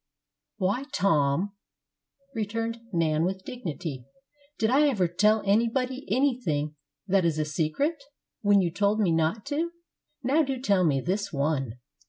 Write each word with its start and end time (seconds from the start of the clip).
"Why, 0.57 0.85
Tom," 0.95 1.53
returned 2.33 2.79
Nan, 2.91 3.23
with 3.23 3.45
dignity, 3.45 4.05
"did 4.57 4.71
I 4.71 4.87
ever 4.87 5.07
tell 5.07 5.43
anybody 5.45 6.07
anything 6.09 6.73
that 7.05 7.23
is 7.23 7.37
a 7.37 7.45
secret 7.45 8.03
when 8.41 8.61
you 8.61 8.71
told 8.71 8.99
me 8.99 9.11
not 9.11 9.45
to? 9.45 9.69
Now 10.23 10.41
do 10.41 10.59
tell 10.59 10.83
me 10.83 11.01
this 11.01 11.31
one." 11.31 11.73